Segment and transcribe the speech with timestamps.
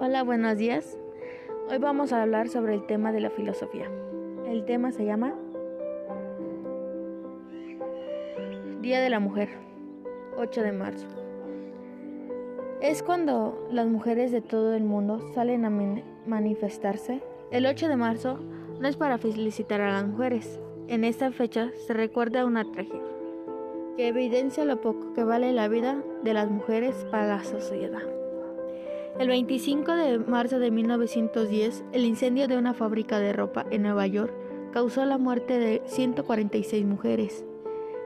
[0.00, 0.96] Hola, buenos días.
[1.68, 3.90] Hoy vamos a hablar sobre el tema de la filosofía.
[4.46, 5.34] El tema se llama
[8.80, 9.48] Día de la Mujer,
[10.36, 11.08] 8 de marzo.
[12.80, 15.70] Es cuando las mujeres de todo el mundo salen a
[16.26, 17.20] manifestarse.
[17.50, 18.38] El 8 de marzo
[18.78, 20.60] no es para felicitar a las mujeres.
[20.86, 23.02] En esta fecha se recuerda una tragedia
[23.96, 28.17] que evidencia lo poco que vale la vida de las mujeres para la sociedad.
[29.18, 34.06] El 25 de marzo de 1910, el incendio de una fábrica de ropa en Nueva
[34.06, 34.32] York
[34.72, 37.44] causó la muerte de 146 mujeres.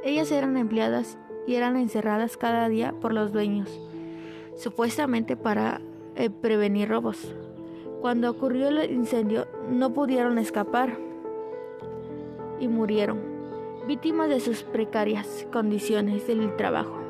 [0.03, 3.69] Ellas eran empleadas y eran encerradas cada día por los dueños,
[4.57, 5.83] supuestamente para
[6.17, 7.35] eh, prevenir robos.
[8.01, 10.97] Cuando ocurrió el incendio no pudieron escapar
[12.59, 13.21] y murieron,
[13.87, 17.02] víctimas de sus precarias condiciones del trabajo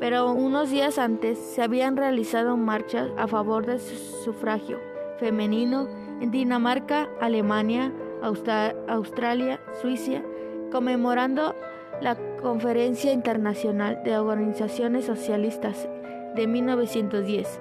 [0.00, 4.78] pero unos días antes se habían realizado marchas a favor del sufragio
[5.18, 5.88] femenino
[6.20, 7.92] en Dinamarca, Alemania,
[8.22, 10.22] Australia, Suiza,
[10.70, 11.54] conmemorando
[12.00, 15.88] la Conferencia Internacional de Organizaciones Socialistas
[16.34, 17.60] de 1910.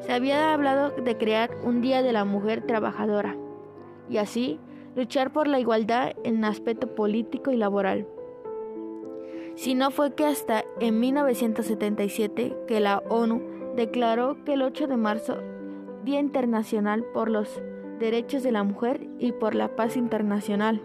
[0.00, 3.36] Se había hablado de crear un Día de la Mujer Trabajadora
[4.08, 4.60] y así
[4.94, 8.06] luchar por la igualdad en aspecto político y laboral
[9.56, 14.96] si no fue que hasta en 1977 que la ONU declaró que el 8 de
[14.96, 15.38] marzo,
[16.04, 17.62] Día Internacional por los
[17.98, 20.82] Derechos de la Mujer y por la Paz Internacional.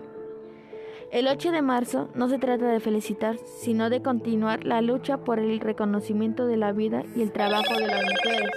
[1.11, 5.39] El 8 de marzo no se trata de felicitar, sino de continuar la lucha por
[5.39, 8.49] el reconocimiento de la vida y el trabajo de las mujeres.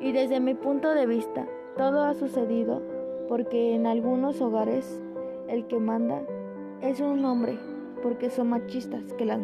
[0.00, 2.82] Y desde mi punto de vista, todo ha sucedido
[3.26, 5.00] porque en algunos hogares
[5.48, 6.22] el que manda
[6.82, 7.58] es un hombre,
[8.02, 9.40] porque son machistas, que las,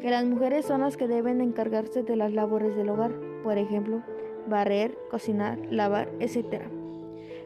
[0.00, 4.02] que las mujeres son las que deben encargarse de las labores del hogar, por ejemplo,
[4.46, 6.64] barrer, cocinar, lavar, etc.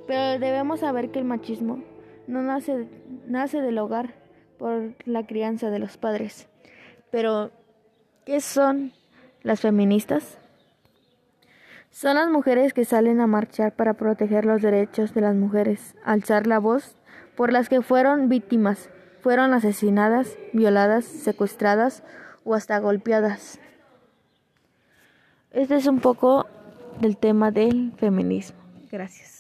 [0.07, 1.83] Pero debemos saber que el machismo
[2.27, 2.89] no nace,
[3.27, 4.15] nace del hogar
[4.59, 6.49] por la crianza de los padres.
[7.11, 7.51] Pero,
[8.25, 8.93] ¿qué son
[9.43, 10.39] las feministas?
[11.91, 16.47] Son las mujeres que salen a marchar para proteger los derechos de las mujeres, alzar
[16.47, 16.97] la voz
[17.37, 18.91] por las que fueron víctimas
[19.27, 22.05] fueron asesinadas, violadas, secuestradas
[22.45, 23.59] o hasta golpeadas.
[25.51, 26.47] Este es un poco
[27.01, 28.57] del tema del feminismo.
[28.89, 29.36] Gracias.